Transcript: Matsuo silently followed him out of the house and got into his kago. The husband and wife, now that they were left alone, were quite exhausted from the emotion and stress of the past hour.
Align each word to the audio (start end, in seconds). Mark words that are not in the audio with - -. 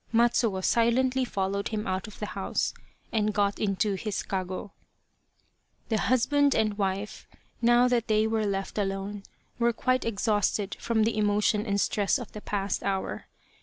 Matsuo 0.11 0.61
silently 0.65 1.23
followed 1.23 1.67
him 1.67 1.85
out 1.85 2.07
of 2.07 2.17
the 2.17 2.25
house 2.33 2.73
and 3.11 3.31
got 3.35 3.59
into 3.59 3.93
his 3.93 4.23
kago. 4.23 4.71
The 5.89 5.99
husband 5.99 6.55
and 6.55 6.75
wife, 6.75 7.27
now 7.61 7.87
that 7.87 8.07
they 8.07 8.25
were 8.25 8.47
left 8.47 8.79
alone, 8.79 9.21
were 9.59 9.73
quite 9.73 10.03
exhausted 10.03 10.75
from 10.79 11.03
the 11.03 11.15
emotion 11.19 11.67
and 11.67 11.79
stress 11.79 12.17
of 12.17 12.31
the 12.31 12.41
past 12.41 12.81
hour. 12.81 13.27